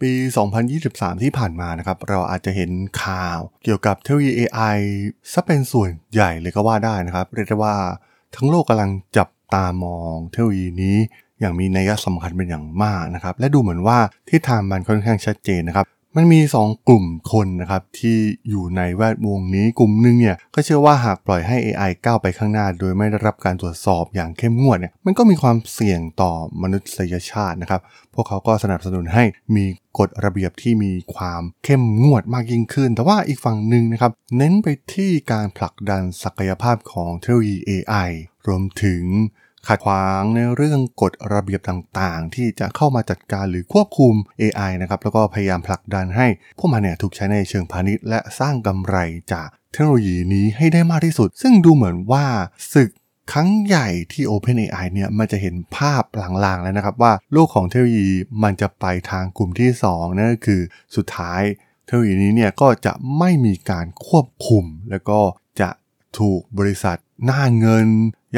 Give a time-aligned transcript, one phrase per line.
[0.00, 0.12] ปี
[0.66, 2.70] 2023 ที่ผ่านมานะครับ เราอาจจะเห็น
[3.04, 4.78] ข่าวเกี่ยวกับเทคโนโลยี AI
[5.32, 7.74] ซะเป็นส่วนใหญ่เลยก็ว่าได้นะครับ เรียกได้ว่า
[8.36, 10.96] ทั้งโลกกำลังจับตามองเทคโนโลยีนี้
[11.40, 13.98] อย่างมีนัยสำคัญเป็นอย่างมากนะครับ และดูเหมือนว่า
[14.28, 15.86] ที่ทางมันค่อนข้างชัดเจนนะครับ
[16.20, 27.80] มันมี 2 กลุ่มคนนะครับที่อยู่ในแวดวงนี้กลุ่มหนึ่งเนี่ยก็เชื่อว่าหากปล่อยให้ AI ก้าวไปข้างหน้า โดยไม่ได้รับการตรวจสอบอย่างเข้มงวดเนี่ยมันก็มีความเสี่ยงต่อมนุษยชาตินะครับ
[28.14, 29.24] พวกเขาก็สนับสนุนให้
[29.56, 29.64] มี
[29.98, 38.10] กฎระเบียบที่มีความเข้มงวดมากยิ่งขึ้น แต่ว่าอีกฝั่งหนึ่งนะครับเน้นไปที่การผลักดันศักยภาพของเทคโนโลยี AI
[38.46, 39.02] รวมถึง
[39.66, 46.26] ขัดขวางในเรื่องกฎระเบียบต่างๆ ที่จะเข้ามาจัดการหรือควบคุม AI นะครับแล้วก็พยายามผลักดันให้
[46.58, 48.96] พวกมันเนี่ยถูกใช้ในเชิงพาณิชย์ และสร้างกำไร
[49.32, 52.24] จากเทคโนโลยีนี้ให้ได้มากที่สุด ซึ่งดูเหมือนว่า
[52.74, 52.90] ศึก
[53.32, 58.10] ครั้งใหญ่ที่ OpenAI เนี่ยมันจะเห็นภาพหลางๆแล้วนะครับว่าโลกของเทคโนโลยี
[58.42, 60.60] มันจะไปทางกลุ่มที่2นั่นก็คือ
[60.96, 61.42] สุดท้าย
[61.84, 65.20] เทคโนโลยีนี้เนี่ยก็จะไม่มีการควบคุม แล้วก็
[65.60, 65.70] จะ
[66.18, 67.88] ถูกบริษัท หน้าเงิน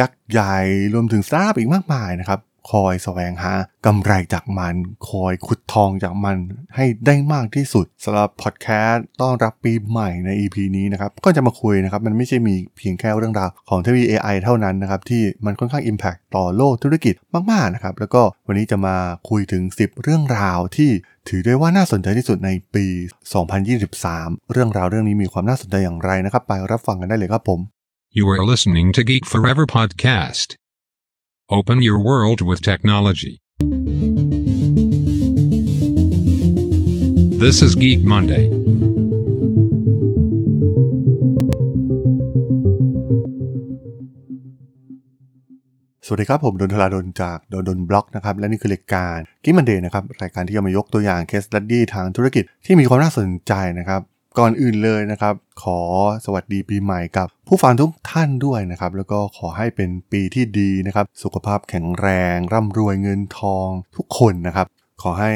[0.01, 0.57] ยักษ์ใหญ่
[0.95, 2.41] รวมถึงสตาร์ทอีกมากมายนะครับ
[2.73, 3.55] คอยแสวงหา
[3.87, 4.77] กำไรจากมัน
[5.11, 6.37] คอยขุดทองจากมัน
[6.77, 17.15] ให้ได้มากที่สุดสำหรับพอดแคสต์ต้อนรับปีใหม่ใน EP นี้นะครับก็จะมาคุยนะครับมันไม่ใช่มีเพียงแค่เรื่องราวของเทคโนโลยี AI เท่านั้นนะครับที่มันค่อนข้าง Impact ต่อโลกธุรกิจ
[17.51, 18.97] มากๆนะครับแล้วก็วันนี้จะมา
[19.31, 20.91] คุยถึง 10 เรื่องราวที่
[21.29, 22.85] ถือได้ว่าน่าสนใจที่สุดในปี
[23.89, 27.61] 2023 เรื่องราวเรื่องนี้มีความน่าสนใจอย่างไรนะครับ ไปรับฟังกันได้เลยครับผม
[28.13, 30.57] You are listening to Geek Forever podcast.
[31.49, 33.39] Open your world with technology.
[37.39, 38.45] This is Geek Monday.
[46.07, 54.03] สวัสดีครับ ผมดลธราดลจาก ด.ดล็อกนะครับ และนี่คือรายการ Geek Monday นะครับ รายการที่จะมายกตัวอย่าง case study ทางธุรกิจที่มีความน่าสนใจนะครับ
[54.39, 55.79] ก่อนอื่นเลยนะครับ ขอ
[56.25, 64.67] สวัสดีปีใหม่กับผู้ฟังทุกท่านด้วยนะครับ แล้วก็ขอให้เป็นปีที่ดีนะครับ สุขภาพแข็งแรง ร่ำรวยเงินทองทุกคนนะครับ
[65.03, 65.33] ขอให้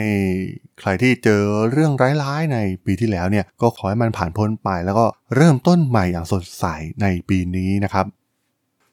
[0.81, 1.93] ใครที่เจอเรื่อง
[2.23, 6.65] ร้ายๆในปีที่แล้วเนี่ย ก็ขอให้มันผ่านพ้นไป แล้วก็เริ่มต้นใหม่อย่างสดใส
[7.03, 8.07] ในปีนี้นะครับ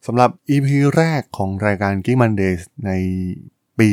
[0.08, 2.92] สำหรับ EP แรกของรายการ Geek Mondays ใน
[3.80, 3.90] ปี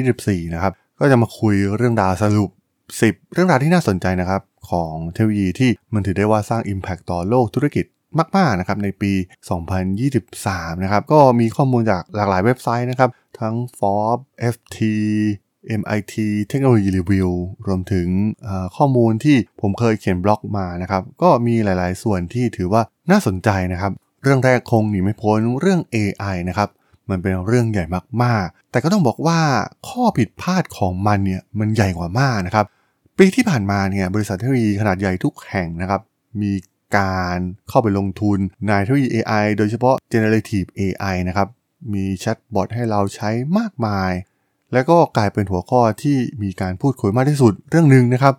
[0.00, 2.50] 2024 นะครับ ก็จะมาคุยเรื่องราวสรุป
[2.90, 4.40] 10 เรื่องราวที่น่าสนใจนะครับ
[4.70, 7.84] ของเทคโนโลยีที่มันถือได้ว่าสร้าง Impact ต่อโลกธุรกิจ
[8.36, 9.12] มากๆนะครับในปี
[9.98, 13.10] 2023 นะครับ ก็มีข้อมูลจากหลากหลายเว็บไซต์นะครับ
[13.40, 14.24] ทั้ง Forbes
[14.54, 14.78] FT
[15.80, 16.14] MIT
[16.50, 17.30] Technology Review
[17.66, 18.08] รวมถึง
[18.76, 23.92] ข้อมูลที่ผมเคยเขียนบล็อกมานะครับ ก็มีหลายๆส่วนที่ถือว่าน่าสนใจนะครับ
[24.22, 26.68] เรื่องแรกคงหนีไม่พ้นเรื่อง AI นะครับ
[27.10, 27.84] มันเป็นเรื่องใหญ่
[28.22, 29.40] มากๆ แต่ก็ต้องบอกว่า
[29.88, 32.66] ข้อผิดพลาดของมันเนี่ยมันใหญ่กว่ามากนะครับ
[33.18, 36.00] ปีที่ผ่านมาเนี่ยบริษัทเทคโนโลยีขนาดใหญ่ทุกแห่งนะครับ
[36.42, 36.52] มี
[36.96, 41.48] การเข้าไปลงทุนในเทคโนโลยี AI โดยเฉพาะ generative AI นะครับ
[41.94, 44.12] มีแชทบอทให้เราใช้มากมาย
[44.72, 48.34] และก็กลายเป็นหัวข้อที่มีการพูดคุยมากที่สุดเรื่องหนึ่งนะครับ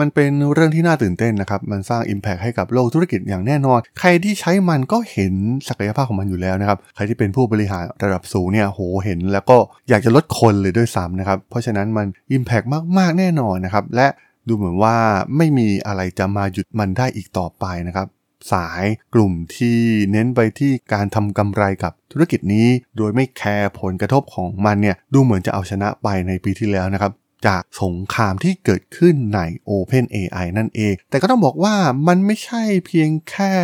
[0.00, 5.34] มันเป็นเรื่องที่น่าตื่นเต้นนะครับ มันสร้าง Impact ให้กับโลกธุรกิจอย่างแน่นอน ใครที่ใช้มันก็เห็น
[5.68, 9.56] ศักยภาพของมันอยู่แล้วนะครับ ใครที่เป็นผู้บริหารระดับสูงเนี่ย โห เห็นแล้วก็
[9.88, 12.06] อยากจะลดคนเลยด้วยซ้ำนะครับ เพราะฉะนั้นมัน
[12.36, 12.66] Impact
[12.98, 14.08] มากๆแน่นอนนะครับ และ
[14.48, 14.96] ดูเหมือนว่า
[15.36, 18.08] ไม่มีอะไรจะมาหยุดมันได้อีกต่อไปนะครับ
[18.52, 18.84] สาย
[19.14, 19.78] กลุ่มที่
[20.12, 27.12] เน้นไปที่การทำกำไรกับธุรกิจนี้ โดยไม่แคร์ผลกระทบของมันเนี่ย ดูเหมือนจะเอาชนะไปในปีที่แล้วนะครับ
[27.46, 29.40] จากสงครามที่เกิดขึ้นใน
[29.70, 31.74] Open AI นั่นเอง แต่ก็ต้องบอกว่า
[32.08, 33.54] มันไม่ใช่เพียงแค่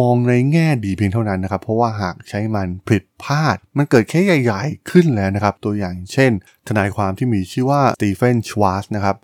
[0.00, 6.32] มองในแง่ดีเพียงเท่านั้นนะครับ เพราะว่าหากใช้มันผิดพลาด มันเกิดแค่ใหญ่ๆขึ้นแล้วนะครับ ตัวอย่างเช่น
[6.68, 9.16] ทนายความที่มีชื่อว่าสตีเฟนชวาร์สนะครับ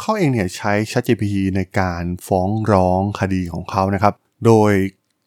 [0.00, 4.14] เขาเองเนี่ยใช้ ChatGPT ในการฟ้องร้องคดีของเขานะครับ
[4.46, 4.72] โดย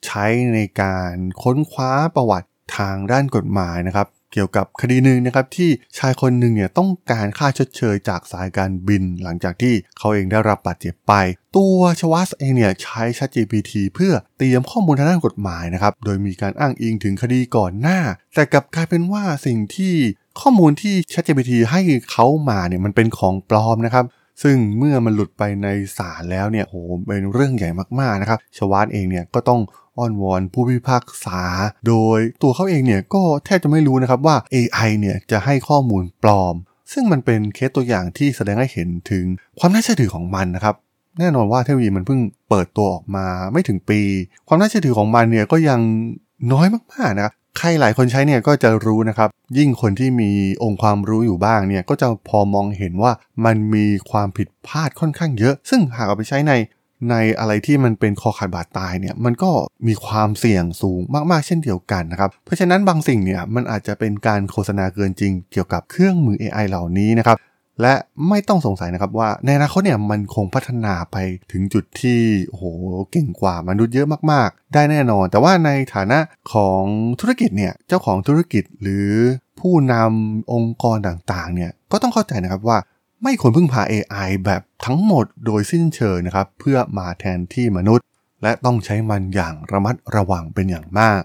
[0.05, 11.13] ใช้ในการค้นคว้าประวัติทางด้านกฎหมายนะครับ เกี่ยวกับคดีหนึ่งนะครับที่ชายคนหนึ่งเนี่ยต้องการค่าชดเชยจากสายการบิน หลังจากที่เขาเองได้รับบาดเจ็บไป
[11.57, 17.99] ตัวชวัสเองเนี่ยใช้ ChatGPT เพื่อเตรียมข้อมูลทางด้านกฎหมายนะครับโดยมีการอ้างอิงถึงคดีก่อนหน้า
[18.35, 19.93] แต่กลับกลายเป็นว่าสิ่งที่
[20.41, 21.81] ข้อมูลที่ ChatGPT ให้
[22.11, 24.05] เขามาเนี่ยมันเป็นของปลอมนะครับ
[24.43, 26.75] ซึ่งเมื่อมันหลุดไปในศาลแล้วเนี่ยโห
[27.07, 27.69] เป็นเรื่องใหญ่
[27.99, 29.59] มากๆนะครับ ชวานเองเนี่ยก็ต้อง
[29.97, 31.41] อ้อนวอนผู้พิพากษา
[31.87, 36.55] โดยตัวเขาเองเนี่ยก็แทบจะไม่รู้นะครับว่า AI เนี่ยจะให้ข้อมูลปลอม
[36.93, 39.25] ซึ่งมันเป็นเคสตัวอย่างที่แสดงให้เห็นถึง
[39.59, 40.75] ความน่าเชื่อถือของมันนะครับ
[41.19, 44.01] แน่นอนว่าเทคโนโลยีมันเพิ่งเปิดตัวออกมาไม่ถึงปี
[44.47, 45.79] ความน่าเชื่อถือของมันเนี่ยก็ยัง
[46.51, 50.31] น้อยมากๆนะครับใครหลายคนใช้เนี่ยก็จะรู้นะครับ ยิ่งคนที่มี
[50.63, 53.11] องค์ความรู้อยู่บ้างเนี่ยก็จะพอมองเห็นว่า
[53.45, 56.53] มันมีความผิดพลาดค่อนข้างเยอะ ซึ่งหากเอาไปใช้ใน
[57.09, 59.51] ในอะไรที่มันเป็นคอขาดบาดตายเนี่ยมันก็
[59.87, 60.99] มีความเสี่ยงสูง
[61.31, 67.37] มากๆ เช่นเดียวกันนะครับ เพราะฉะนั้นบางสิ่งเนี่ยมันอาจจะเป็นการโฆษณาเกินจริง เกี่ยวกับเครื่องมือ AI เหล่านี้นะครับ
[67.81, 67.93] และ
[68.29, 71.17] ไม่ต้องสงสัยนะครับว่าในอนาคตเนี่ยมันคงพัฒนาไป
[71.51, 72.63] ถึงจุดที่โอ้โห
[73.11, 76.19] เก่งกว่ามนุษย์เยอะมากๆ ได้แน่นอน แต่ว่าในฐานะ
[76.53, 76.83] ของ
[77.19, 79.09] ธุรกิจเนี่ยเจ้าของธุรกิจหรือ
[79.59, 82.77] ผู้นำองค์กรต่างๆเนี่ยก็ต้องเข้าใจนะครับว่า
[83.23, 88.05] ไม่ควรพึ่งพา AI แบบทั้งหมดโดยสิ้นเชิงนะครับ เพื่อมาแทนที่มนุษย์
[88.43, 91.21] และต้องใช้มันอย่างระมัดระวังเป็นอย่างมาก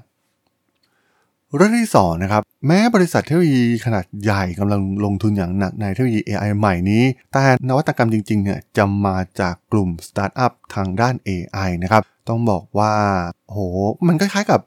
[1.56, 12.94] เรื่องที่2นะครับแม้บริษัทเทคโนโลยีขนาดใหญ่กำลังลงทุนอย่างหนักในเทคโนโลยี AI ใหม่นี้ แต่นวัตกรรมจริงๆเนี่ยจะมาจากกลุ่มสตาร์ทอัพทางด้าน AI นะครับต้องบอกว่า
[13.46, 13.58] โห
[14.06, 14.60] มันคล้ายๆกับ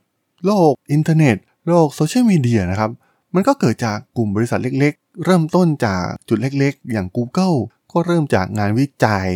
[0.45, 1.37] โลกอินเทอร์เน็ต
[1.67, 2.91] โลกโซเชียลมีเดียนะครับ
[3.35, 7.57] มันก็เกิดจากกลุ่มบริษัทเล็กๆ เริ่มต้นจากจุดเล็กๆ อย่าง Google
[7.91, 9.29] ก็เริ่มจากงานวิจัย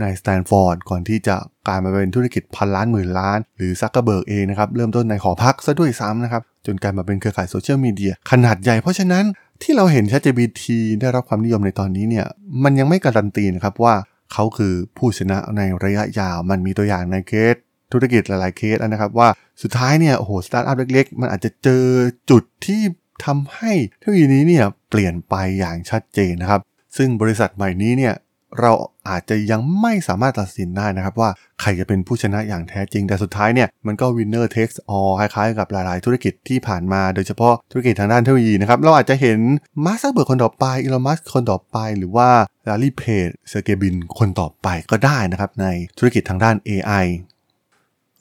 [0.00, 9.24] ในสแตนฟอร์ดก่อนที่จะกลายมาเป็นธุรกิจพันล้านหมื่นล้าน หรือซักเกอร์เบิร์กเองนะครับ เริ่มต้นในหอพักซะด้วยซ้ำนะครับ จนกลายมาเป็นเครือข่ายโซเชียลมีเดียขนาดใหญ่เพราะฉะนั้น
[9.62, 10.62] ที่เราเห็น ChatGPT
[11.00, 12.26] ได้รับความนิยมในตอนนี้เนี่ย
[12.64, 13.94] มันยังไม่การันตีนะครับว่า
[14.32, 17.54] เขาคือผู้ชนะในระยะยาว มันมีตัวอย่างในเคส
[17.92, 19.28] ธุรกิจหลายๆเคสนะครับว่า
[19.62, 21.84] สุดท้ายเนี่ยโอ้โหสตาร์ทอัพเล็กๆ มันอาจจะเจอ
[22.30, 22.80] จุดที่
[23.24, 26.60] ทำให้เทคโนโลยีนี้เนี่ยเปลี่ยนไปอย่างชัดเจนนะครับ
[26.96, 28.14] ซึ่งบริษัทใหม่นี้เนี่ย
[28.60, 28.72] เรา
[29.08, 31.30] อาจจะยังไม่สามารถตัดสินได้นะครับ ว่า
[31.60, 39.38] ใครจะเป็นผู้ชนะอย่างแท้จริง แต่สุดท้ายเนี่ยมันก็ winner takes all คล้ายๆ กับหลายๆ ธุรกิจที่ผ่านมา โดยเฉพาะธุรกิจทางด้านเทคโนโลยีนะครับ เราอาจจะเห็น
[39.84, 42.28] มาร์คซักเคอร์เบิร์กคนต่อไปอีลอนมัสก์คนต่อไป หรือว่า
[42.68, 45.66] ลาร์รีเพจเซอร์เกย์บรินคนต่อไปก็ได้นะครับใน
[45.98, 47.06] ธุรกิจทางด้าน AI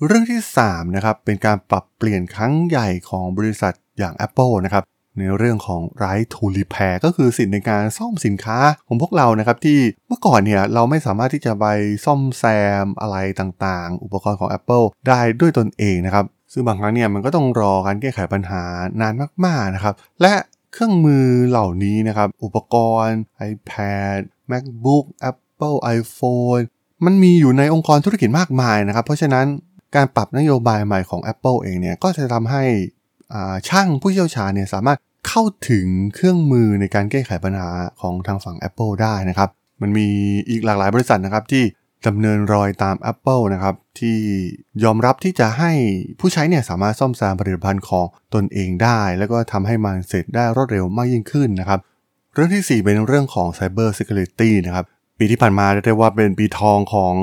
[0.05, 4.83] เรื่องที่3นะครับเป็นการปรับเปลี่ยนครั้งใหญ่ของบริษัท อย่าง Apple นะครับ
[5.19, 11.65] ในเรื่องของ right to repair ก็คือสิทธิในการซ่อมสินค้าของพวกเรานะครับที่เมื่อก่อนเนี่ยเราไม่สามารถที่จะไป
[12.05, 12.43] ซ่อมแซ
[12.83, 18.63] มอะไรต่างๆ อุปกรณ์ของ Apple ได้ด้วยตนเองนะครับ ซึ่งบางครั้งเนี่ยมันก็ต้องรอการแก้ไขปัญหา
[19.01, 19.13] นาน
[19.45, 20.33] มากๆนะครับ และ
[20.73, 23.19] เครื่องมือเหล่านี้นะครับ อุปกรณ์
[23.51, 24.17] iPad
[24.51, 26.63] MacBook Apple iPhone
[27.05, 29.45] มันมีอยู่ในองค์กรธุรกิจมากมายนะครับ เพราะฉะนั้น
[29.95, 32.63] การปรับนโยบายใหม่ของ Apple เองเนี่ยก็จะทำให้
[33.69, 34.97] ช่างผู้เชี่ยวชาญเนี่ยสามารถ
[35.27, 37.69] เข้าถึงเครื่องมือในการแก้ไขปัญหา
[38.01, 39.49] ของทางฝั่ง Apple ได้นะครับ
[39.81, 40.07] มันมี
[40.49, 41.63] อีกหลากหลายบริษัทนะครับที่
[42.07, 44.17] ดำเนินรอยตาม Apple นะครับ ที่
[44.83, 45.71] ยอมรับที่จะให้
[46.19, 51.79] ผู้ใช้เนี่ยสามารถซ่อมแซมผลิตภัณฑ์ของตนเองได้ แล้วก็ทำให้มันเสร็จได้รวดเร็วมากยิ่งขึ้นนะครับ
[52.33, 54.85] เรื่องที่ 4 เป็นเรื่องของ Cyber Security นะครับ
[55.17, 57.13] ปีที่ผ่านมาเรียกว่าเป็นปีทองของ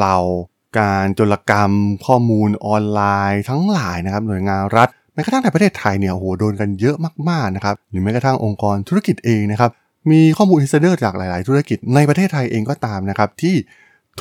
[0.00, 0.16] เรา
[0.78, 1.72] การโจรกรรม
[2.06, 3.00] ข้อมูลออนไล
[3.32, 6.96] น์ทั้งหลายนะครับ หน่วยงานรัฐ แม้กระทั่งในประเทศไทยเนี่ยโหโดนกันเยอะ
[7.28, 9.70] มากๆนะครับหรือแม้กระทั่งองค์กรธุรกิจเองนะครับ
[10.10, 13.54] มีข้อมูล insider จากหลาย ๆ ธุรกิจในประเทศไทยเองก็ตามนะครับที่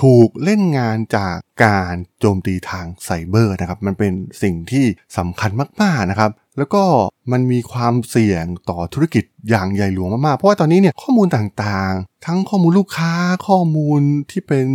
[0.01, 1.36] ถูกเล่นงานจาก
[1.66, 4.13] การโจมตีทางไซเบอร์นะครับ มันเป็น
[4.44, 4.86] สิ่งที่
[5.18, 5.51] สำคัญ
[5.81, 6.84] มากๆนะครับ แล้วก็
[7.31, 13.13] มันมีความเสี่ยงต่อธุรกิจอย่างใหญ่หลวงมากๆ เพราะว่าตอนนี้เนี่ยข้อมูลต่างๆ ทั้งข้อมูลลูกค้า
[13.48, 14.01] ข้อมูล
[14.31, 14.68] ที่เป็น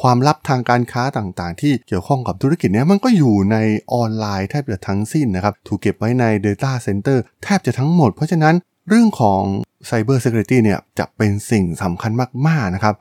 [0.00, 3.56] ความลับทางการค้าต่างๆ ที่เกี่ยวข้องกับธุรกิจเนี่ยมันก็อยู่ใน
[3.92, 8.54] ออนไลน์แทบจะทั้งสิ้นนะครับ ถูกเก็บไว้ใน Data Center แทบจะทั้งหมด เพราะฉะนั้น
[8.88, 9.42] เรื่องของ
[9.88, 12.12] Cyber Security เนี่ยจะเป็นสิ่งสำคัญ
[12.48, 12.94] มากๆนะครับ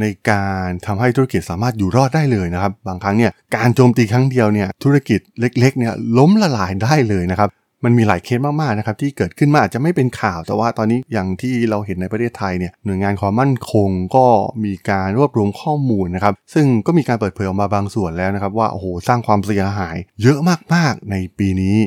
[0.00, 7.50] ในการทำให้ธุรกิจสามารถอยู่รอดได้เลยนะครับ บางครั้งเนี่ยการโจมตีครั้งเดียวเนี่ยธุรกิจเล็กๆเนี่ยล้มละลายได้เลยนะครับ
[7.84, 14.26] มันมีหลายเคสมากๆนะครับที่เกิดขึ้นมาอาจจะไม่เป็นข่าวแต่ว่าตอนนี้อย่างที่เราเห็นในประเทศไทยเนี่ยหน่วยงานความมั่นคงก็
[14.64, 20.38] มีการรวบรวมข้อมูลนะครับซึ่งก็มีการเปิดเผยออกมาบางส่วนแล้วนะครับว่าโอ้โหสร้างความเสียหาย เยอะ
[20.74, 21.78] มากๆในปีนี้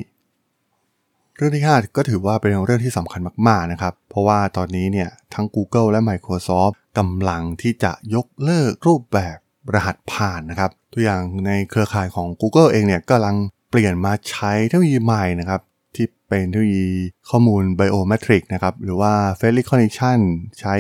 [1.36, 9.38] เรื่องที่5ก็ถือว่าเป็นเรื่องที่สำคัญมากๆนะครับเพราะว่าตอนนี้เนี่ยทั้ง Google และ Microsoft กำลังที่จะยกเลิกรูปแบบ
[9.74, 13.36] รหัสผ่านนะครับ ตัวอย่างในเครือข่ายของ Google เองเนี่ยกำลัง
[13.70, 15.62] เปลี่ยนมาใช้เทคโนโลยีใหม่นะครับ
[15.96, 16.90] ที่เป็นเทคโนโลยี
[17.30, 20.20] ข้อมูล Biometric นะครับหรือว่า Face Recognition
[20.60, 20.76] ใช้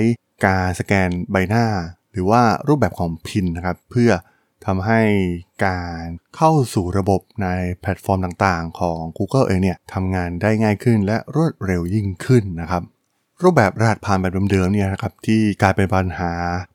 [0.45, 1.65] การสแกนใบหน้า
[2.11, 4.11] หรือว่ารูปแบบของพินนะครับเพื่อ
[4.65, 5.01] ทำให้
[5.65, 6.01] การ
[6.35, 7.47] เข้าสู่ระบบใน
[7.81, 12.83] แพลตฟอร์มต่างๆ ของ Google เองเนี่ยทำงานได้ง่ายขึ้นและรวดเร็วยิ่งขึ้นนะครับ
[13.43, 16.31] รูปแบบรหัสผ่านแบบเดิมๆเนี่ยนะครับที่กลายเป็นปัญหา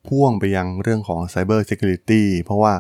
[0.06, 2.72] พ่วงไปยังเรื่องของ Cyber Security เพราะว่า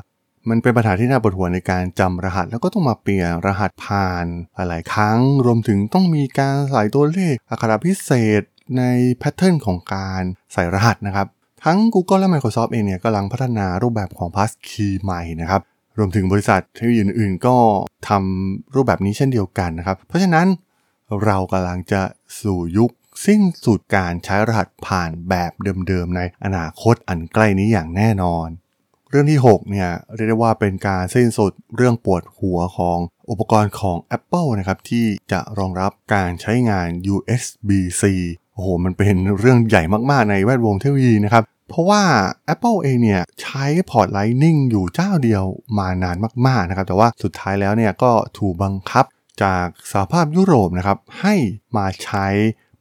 [0.48, 8.42] มันเป็นปัญหาที่น่าปวดหัวในการจำรหัส แล้วก็ต้องมาเปลี่ยนรหัสผ่านหลายๆครั้ง รวมถึงต้องมีการใส่ตัวเลขอักขระพิเศษ
[8.78, 8.82] ใน
[9.18, 11.26] แพทเทิร์นของการใส่รหัสนะครับ
[11.64, 15.60] ทั้ง Google และ Microsoft เองเนี่ยกำลังพัฒนารูปแบบของ Passkey ใหม่นะครับ
[15.98, 17.56] รวมถึงบริษัทเทคโนโลยีอื่นๆ ก็
[18.08, 20.46] ทำรูปแบบนี้เช่นเดียวกันนะครับ เพราะฉะนั้น
[21.24, 22.02] เรากำลังจะ
[22.42, 22.90] สู่ยุค
[23.24, 25.52] สิ้นสุดการใช้รหัสผ่านแบบ
[25.88, 28.48] เดิมๆในอนาคตอันใกล้นี้อย่างแน่นอน
[29.10, 32.98] เรื่องที่ 6 เนี่ยเรียกได้ว่าเป็นการสิ้นสุดเรื่องปวดหัวของ
[33.30, 38.02] อุปกรณ์ของ Apple นะครับที่จะรองรับการใช้งาน USB-C
[38.54, 42.02] โอ้โห มันเป็นเรื่องใหญ่มากๆในแวดวงเทคโนโลยีนะครับ เพราะว่า
[42.54, 45.44] Apple เองเนี่ยใช้พอร์ต Lightning อยู่เจ้าเดียว
[45.78, 49.04] มานานมากๆนะครับ แต่ว่าสุดท้ายแล้วเนี่ยก็ถูกบังคับ
[49.42, 51.34] จากสหภาพยุโรปนะครับให้
[51.76, 52.26] มาใช้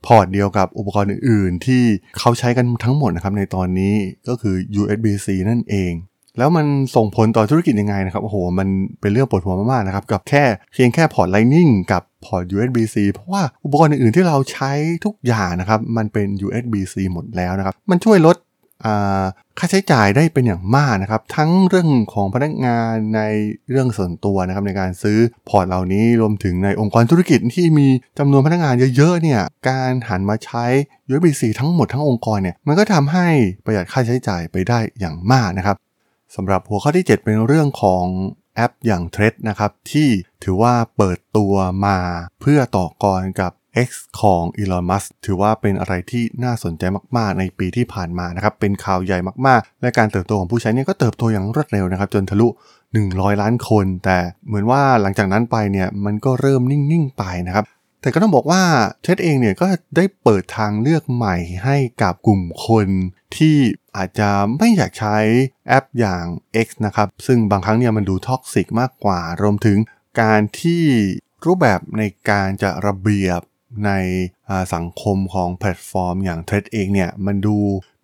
[0.07, 1.83] พอร์ตเดียวกับอุปกรณ์อื่น ๆ ที่
[2.17, 3.95] เขาใช้กันทั้งหมดนะครับในตอนนี้
[4.27, 5.93] ก็คือ USB-C นั่นเอง
[6.37, 8.67] แล้วมันส่งผลต่อธุรกิจยังไงนะครับโอ้โหมัน
[9.01, 10.43] เป็นเรื่องปวดหัวมากๆนะครับกับแค่
[10.73, 14.71] เพียงแค่พอร์ต Lightning กับพอร์ต USB-C เพราะว่าอุปกรณ์อื่น ๆ ที่เราใช้
[15.05, 18.35] ทุกอย่างนะครับมันเป็น USB-C หมดแล้วนะครับมันช่วยลด
[19.57, 23.21] ค่าใช้จ่ายได้เป็นอย่างมากนะครับ ทั้งเรื่องของพนักงานใน
[23.69, 25.17] เรื่องส่วนตัวนะครับในการซื้อ
[25.49, 27.87] พอร์ตเหล่านี้รวมถึงในองค์กรธุรกิจที่มี
[28.19, 30.65] จำนวนพนักงานเยอะๆเนี่ยการหันมาใช้
[31.09, 33.27] USB-C ทั้งหมดทั้งองค์กรเนี่ยมันก็ทำให้
[33.65, 35.75] ประหยัดค่าใช้จ่ายไปได้อย่างมากนะครับ
[36.35, 38.05] สำหรับหัวข้อที่ 7 เป็นเรื่องของ
[38.55, 40.09] แอปอย่าง t r e d นะครับที่
[40.43, 41.53] ถือว่าเปิดตัว
[41.85, 41.97] มา
[42.41, 43.51] เพื่อต่อกรกับ
[43.87, 43.89] X
[44.21, 46.83] ของ Elon Musk ถือว่าเป็นอะไรที่น่าสนใจ
[47.17, 52.47] มาก ๆ ในปีที่ผ่านมานะครับ เป็นข่าวใหญ่มาก ๆ และการเติบโตของผู้ใช้เนี่ยก็เติบโตอย่างรวดเร็วนะครับ จนทะลุ
[52.93, 54.17] 100 ล้านคน แต่
[54.47, 57.65] เหมือนว่าหลังจากนั้นไปเนี่ยมันก็เริ่มนิ่ง ๆ ไปนะครับ
[58.01, 58.63] แต่ก็ต้องบอกว่า
[59.03, 62.87] เท็ดเองเนี่ยก็ได้เปิดทางเลือกใหม่ให้กับกลุ่มคน
[63.37, 63.57] ที่
[63.95, 65.17] อาจจะไม่อยากใช้
[65.67, 66.25] แอปอย่าง
[66.65, 69.77] X นะครับ ซึ่งบางครั้งเนี่ยมันดู toxic มากกว่า รวมถึง
[70.21, 70.83] การที่
[71.45, 73.41] รูปแบบในการจัดระเบียบ
[73.85, 73.91] ใน
[74.73, 77.57] สังคมของแพลตฟอร์มอย่าง t r e d เองเนี่ยมันดู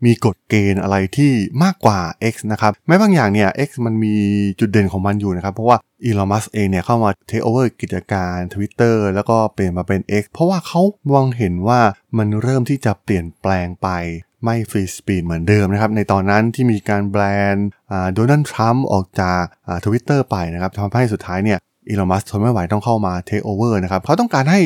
[0.06, 1.32] มีกฎเกณฑ์อะไรที่
[1.63, 2.00] มากกว่า
[2.34, 4.16] X นะครับแม้บางอย่างเนี่ย X มันมี
[4.60, 11.82] จุดเด่นของมันอยู่นะครับ เพราะว่าอีลอนมัสก์เองเนี่ยเข้ามาเทคโอเวอร์กิจการ Twitter แล้วก็เปลี่ยนมาเป็น X เพราะว่าเขามองเห็นว่า
[12.18, 13.90] มันเริ่มที่จะเปลี่ยนแปลงไป
[14.44, 17.68] ไม่ free speech เหมือนเดิมนะครับ ในตอนนั้นที่มีการแบรนด์
[18.13, 19.44] โดนัลด์ทรัมป์ออกจาก
[19.86, 21.60] ทวิตเตอร์ไปนะครับทำให้สุดท้ายเนี่ย
[21.90, 24.62] อีลอนมัสก์ทนไม่ไหวต้องเข้ามาเทคโอเวอร์นะครับเขาต้องการให้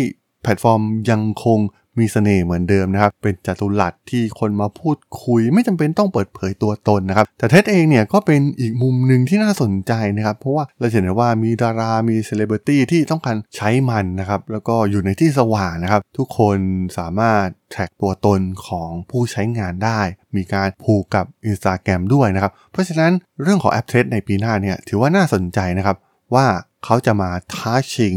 [0.46, 1.60] แพลตฟอร์มยังคง
[2.00, 16.58] มีเสน่ห์เหมือนเดิมนะครับ เป็นจัตุรัสที่คนมาพูดคุย ไม่จำเป็นต้องเปิดเผยตัวตนนะครับ แต่เท็ดเองเนี่ยก็เป็นอีกมุมหนึ่งที่น่าสนใจนะครับ เพราะว่าเราเห็นว่ามีดารา มีเซเลบริตี้ที่ต้องการใช้มันนะครับ แล้วก็อยู่ในที่สว่างนะครับ ทุกคน
[16.98, 20.00] สามารถแท็กตัวตนของผู้ใช้งานได้
[20.36, 23.12] มีการผูกกับ Instagram ด้วยนะครับ เพราะฉะนั้น
[23.42, 25.98] เรื่องของแอป Threads ในปีหน้าเนี่ยถือว่าน่าสนใจนะครับ
[26.34, 26.46] ว่า
[26.86, 28.16] เขาจะมาท้าชิง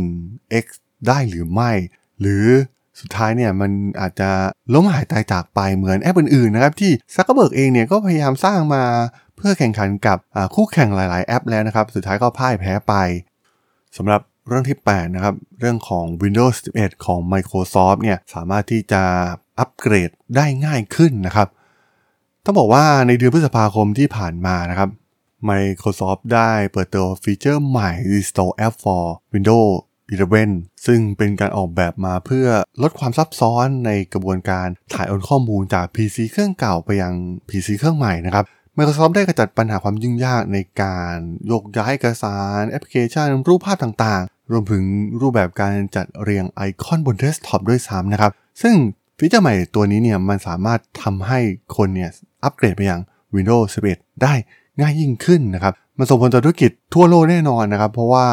[0.65, 0.67] X
[1.09, 1.73] ได้หรือไม่
[2.21, 2.45] หรือ
[3.01, 3.71] สุดท้ายเนี่ยมัน
[4.01, 4.31] อาจจะ
[4.73, 8.85] ล้มหายตายจากไปเหมือนแอปอื่นๆนะครับที่ซักเกอร์เบิร์กเองเนี่ยก็พยายามสร้างมา
[9.37, 10.19] เพื่อแข่งขันกับ
[10.55, 12.95] คู่แข่งหลาย ๆ แอปแล้วนะครับ สุดท้ายก็พ่ายแพ้ไป
[13.97, 19.03] สำหรับเรื่องที่ 8 นะครับ เรื่องของ Windows 11 ของ Microsoft เนี่ยสามารถที่จะ
[19.59, 21.49] อัปเกรดได้ง่ายขึ้นนะครับ
[22.45, 24.91] ต้องบอกว่าในเดือนพฤษภาคมที่ผ่านมานะครับ
[25.49, 29.73] Microsoft ได้เปิดตัวฟีเจอร์ใหม่ Restore App for Windows
[30.41, 32.47] 11 ซึ่งเป็นการออกแบบมาเพื่อ
[32.83, 37.15] ลดความซับซ้อนในกระบวนการถ่ายโอนข้อมูลจาก PC เครื่องเก่าไปยัง
[37.49, 38.45] PC เครื่องใหม่นะครับ
[38.77, 41.15] Microsoft ได้กระจัดปัญหาความยุ่งยากในการ
[41.51, 44.85] โยกย้ายเอกสารแอปพลิเคชัน รูปภาพต่างๆ รวมถึง
[45.21, 48.75] รูปแบบการจัดเรียงไอคอนบนเดสก์ท็อปด้วยซ้ำนะครับ ซึ่ง
[49.19, 51.39] ฟีเจอร์ใหม่ตัวนี้เนี่ยมันสามารถทำให้
[51.77, 52.11] คนเนี่ย
[52.45, 53.01] อัปเกรดไปยัง
[53.35, 54.35] Windows 11 ได้
[54.81, 58.27] ง่ายยิ่งขึ้นนะครับ มันส่งผลต่อธุรกิจทั่วโลกแน่นอนนะครับ เพราะว่า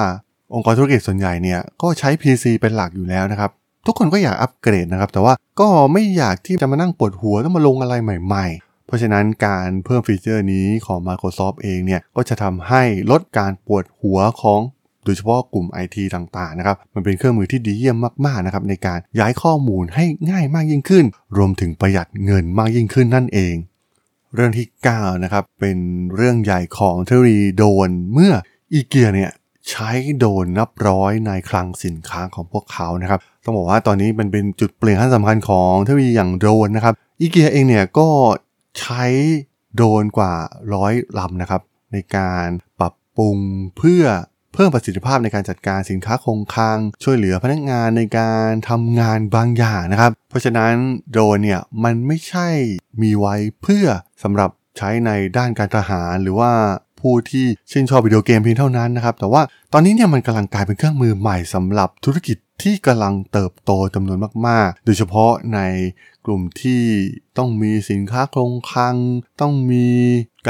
[0.53, 3.51] องค์กรธุรกิจส่วนใหญ่เนี่ยก็ใช้ PC เป็นหลักอยู่แล้วนะครับ
[3.85, 14.61] ทุกคนก็อยากอัปเกรดนะครับ แต่ว่าก็ไม่อยากที่จะมานั่งปวดหัวต้องมาลงอะไรใหม่ ๆ เพราะฉะนั้นการเพิ่มฟีเจอร์นี้ของ Microsoft เองเนี่ยก็จะทำให้ลดการปวดหัวของ
[15.03, 21.05] โดยเฉพาะกลุ่ม IT ต่างๆนะครับ มันเป็นเครื่องมือที่ดีเยี่ยมมากๆนะครับในการย้ายข้อมูลให้ง่ายมากยิ่งขึ้น
[21.37, 23.55] รวมถึงประหยัดเงินมากยิ่งขึ้นนั่นเอง
[24.35, 25.77] เรื่องที่9นะครับเป็น
[26.15, 28.33] เรื่องใหญ่ของเทอรีโดนเมื่อ
[28.73, 29.31] อีเกียเนี่ย
[29.69, 38.09] ใช้โดนนับร้อยในคลังสินค้าของพวกเขานะครับ ต้องบอกว่าตอนนี้มันเป็นจุดเปลี่ยนขั้นสำคัญของเทคโนโลยีอย่างโดนนะครับอีเกียเองเนี่ยก็
[38.79, 39.05] ใช้
[39.77, 40.33] โดนกว่า
[40.73, 41.61] ร้อยลำนะครับ
[41.93, 42.47] ในการ
[42.79, 43.37] ปรับปรุง
[43.77, 44.03] เพื่อ
[44.53, 50.73] เพิ่มประสิทธิภาพในการจัดการสินค้าคงคลัง ช่วยเหลือพนักงานในการทำงานบางอย่างนะครับ เพราะฉะนั้น
[51.13, 52.49] โดนเนี่ยมันไม่ใช่
[53.01, 53.85] มีไว้เพื่อ
[54.23, 56.51] สำหรับใช้ในด้านการทหารหรือว่า
[57.05, 59.41] ผู้ที่ชื่นชอบวิดีโอเกมเพียงเท่านั้นนะครับ แต่ว่า
[59.73, 65.59] ตอนนี้เนี่ยมันกำลังกลายเป็นเครื่องมือใหม่สำหรับธุรกิจที่กำลังเติบโตจำนวนมาก ๆ โดยเฉพาะใน
[66.25, 66.83] กลุ่มที่
[67.37, 68.95] ต้องมีสินค้าคงคลัง
[69.41, 69.89] ต้องมี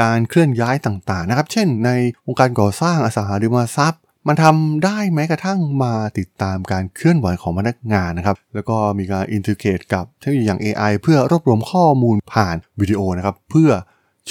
[0.00, 1.90] การเคลื่อนย้ายต่าง ๆ นะครับ เช่น ใน
[2.26, 13.70] วงการก่อสร้างอสังหาริมทรัพย์มันทำได้แม้กระทั่งมาติดตามการเคลื่อนไหวของพนักงานนะครับ แล้วก็มีการอินทิเกรตกับเทคโนโลยีอย่าง AI เพื่อรวบรวมข้อมูลผ่านวิดีโอนะครับ เพื่อ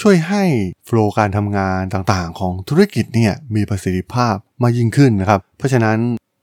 [0.00, 0.42] ช่วยให้
[0.86, 5.98] โฟล์การทำงานต่างๆ ของธุรกิจเนี่ยมีประสิทธิภาพมากยิ่งขึ้นนะครับ เพราะฉะนั้น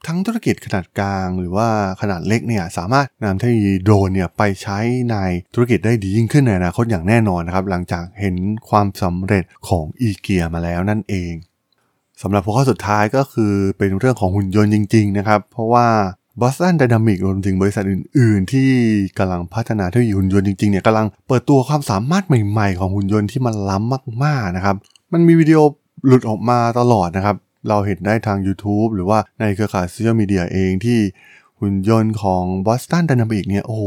[0.08, 1.70] ทั้งธุรกิจขนาดกลางหรือว่า
[2.02, 4.80] ขนาดเล็กเนี่ยสามารถนำเทคโนโลยีโดรนเนี่ยไปใช้
[5.12, 5.16] ใน
[5.54, 8.36] ธุรกิจได้ดียิ่งขึ้นในอนาคตอย่างแน่นอนนะครับหลังจากเห็น
[8.70, 11.34] ความสำเร็จของอีเกียมาแล้วนั่นเอง
[12.22, 15.88] สำหรับหัวข้อสุดท้ายก็คือเป็นเรื่องของหุ่นยนต์จริง ๆ นะครับ เพราะว่า
[16.42, 18.70] Boston Dynamics รวมถึงบริษัทอื่น ๆ ที่
[19.20, 24.76] กำลังพัฒนาเทคโนโลยีหุ่นยนต์จริง ๆ เนี่ยกำลังเปิดตัวความสามารถใหม่ ๆ ของหุ่นยนต์ที่มันล้ำมาก ๆ นะครับ
[25.14, 25.60] มันมีวิดีโอ
[26.08, 27.36] หลุดออกมาตลอดนะครับ
[27.70, 31.00] เราเห็นได้ทาง YouTube หรือว่าในเครือข่ายโซเชียลมีเดียเองที่
[31.60, 33.84] หุ่นยนต์ของ Boston Dynamics เนี่ย โอ้โห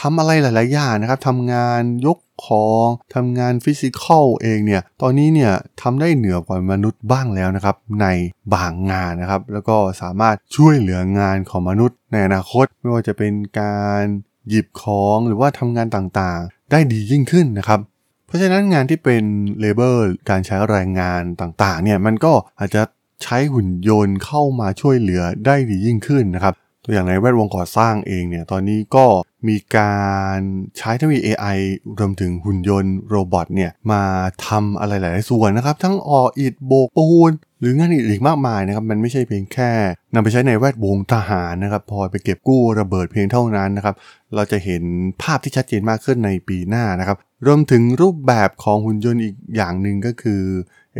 [0.00, 8.06] ทำอะไรหลาย ๆ อย่างนะครับทำงานยก ของทำงานฟิสิกอลเองเนี่ยตอนนี้เนี่ยทำได้เหนือกว่ามนุษย์บ้างแล้วนะครับใน
[8.54, 14.02] บางงานนะครับแล้วก็สามารถช่วยเหลืองานของมนุษย์ในอนาคต ไม่ว่าจะเป็นการ
[14.48, 17.80] หยิบของหรือว่าทำงานต่างๆ ได้ดียิ่งขึ้นนะครับ
[18.26, 19.22] เพราะฉะนั้นงานที่เป็น
[19.60, 22.82] labor การใช้แรงงานต่างๆเนี่ยมันก็อาจจะ
[23.22, 26.54] ใช้หุ่นยนต์เข้ามาช่วยเหลือได้ดียิ่งขึ้นนะครับ
[26.84, 29.06] ตัวอย่างในแวดวงก่อสร้างเองเนี่ยตอนนี้ก็
[29.48, 29.98] มีกา
[30.36, 30.38] ร
[30.78, 31.58] ใช้เทคโนโลยี AI
[31.98, 34.02] รวมถึงหุ่นยนต์ robot เนี่ยมา
[34.46, 39.70] ทำอะไรหลายส่วนนะครับ ทั้งก่ออิฐโบกปูน หรืองานอื่นๆมากมายนะครับ มันไม่ใช่เพียงแค่
[40.14, 43.94] นำไปใช้ในแวดวงทหารนะครับ พอไปเก็บกู้ระเบิดเพียงเท่านั้นนะครับ
[44.34, 44.82] เราจะเห็น
[45.22, 47.16] ภาพที่ชัดเจนมากขึ้นในปีหน้านะครับ
[47.46, 50.42] รวมถึงรูปแบบของหุ่นยนต์อีกอย่างหนึ่งก็คือ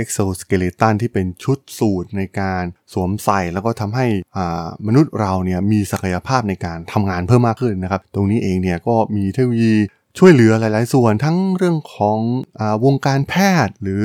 [0.03, 4.07] exoskeleton ที่เป็นชุดสูตรในการสวมใส่แล้วก็ทำให้
[4.87, 9.75] มนุษย์เราเนี่ยมีศักยภาพในการทำงานเพิ่มมากขึ้นนะครับ ตรงนี้เองเนี่ยก็มีเทคโนโลยี
[10.19, 12.19] ช่วยเหลือหลาย ๆ ส่วนทั้งเรื่องของ
[12.61, 13.35] อวงการแพ
[13.67, 14.03] ทย์หรือ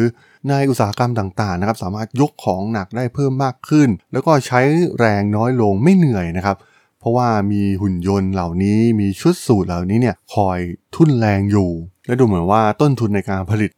[0.50, 4.62] ในอุตสาหกรรมต่าง ๆ นะครับ สามารถยกของหนักได้เพิ่มมากขึ้น แล้วก็ใช้
[5.00, 6.58] แรงน้อยลงไม่เหนื่อยนะครับ
[7.00, 10.60] เพราะว่ามีหุ่นยนต์เหล่านี้มีชุดสูตรเหล่านี้เนี่ยคอย
[10.96, 11.72] ทุ่นแรงอยู่
[12.08, 13.72] และดูเหมือนว่าต้นทุนในการผลิต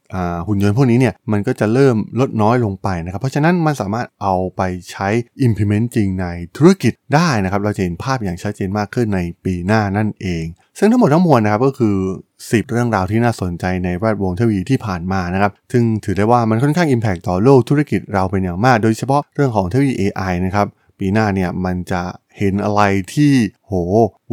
[0.46, 5.08] หุ่นยนต์พวกนี้เนี่ยมันก็จะเริ่มลดน้อยลงไปนะครับ เพราะฉะนั้นมันสามารถเอาไปใช้
[5.46, 6.26] implement จริงใน
[6.56, 10.44] ธุรกิจได้นะครับ เราจะเห็นภาพอย่างชัดเจนมากขึ้นในปีหน้านั่นเอง
[10.78, 11.96] ซึ่งทั้งหมดทั้งมวลนะครับก็คือ
[12.34, 20.66] 10 เรื่องราวที่น่าสนใจในแวดวงเทคโนโลยีที่ผ่านมานะครับซึ่งถือได้ว่ามันค่อนข้าง impact ต่อโลกธุรกิจเราเป็นอย่างมาก โดยเฉพาะเรื่องของเทคโนโลยี AI นะครับ
[20.98, 22.02] ปีหน้าเนี่ยมันจะ
[22.38, 22.82] เห็นอะไร
[23.14, 23.32] ที่
[23.66, 23.72] โห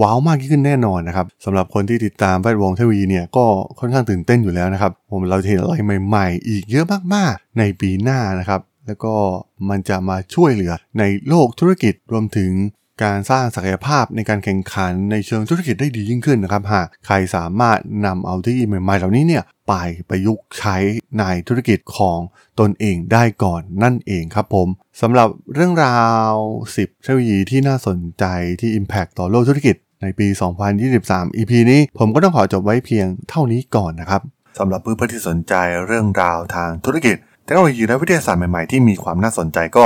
[0.02, 3.46] ว้าวมากขึ้นแน่นอนนะครับสำหรับคนที่ติดตามแวดวงเทคโนโลยีเนี่ยก็
[3.80, 9.14] ค่อนข้างตื่นเต้นอยู่แล้วนะครับผมเราจะเห็นอะไรใหม่ ๆ อีกเยอะมากๆ ในปีหน้านะครับแล้วก็
[9.70, 12.52] มันจะมาช่วยเหลือในโลกธุรกิจรวมถึง
[13.04, 19.74] การสร้างศักยภาพในการแข่งขันในเชิงธุรกิจได้ดียิ่งขึ้นนะครับ หากใครสามารถนำเอาที่ใหม่ๆเหล่านี้เนี่ยไป
[20.10, 20.78] ประยุกต์ใช้
[21.20, 22.20] ในธุรกิจของ
[22.60, 24.68] ตนเองได้ก่อนนั่นเองครับผม
[25.02, 26.32] สำหรับเรื่องราว
[26.74, 28.26] 10 เทคโนโลยีที่น่าสนใจ
[28.62, 30.28] ที่ Impact ต่อโลกธุรกิจในปี
[30.84, 34.22] 2023 EP นี้ผมก็ต้องขอจบไว้เพียงเท่านี้ก่อนนะครับ
[34.60, 35.54] สำหรับเพื่อนๆที่สนใจ
[35.86, 39.86] เรื่องราวทางธุรกิจเทคโนโลยีและวิทยาศาสตร์ใหม่ๆที่มีความน่าสนใจก็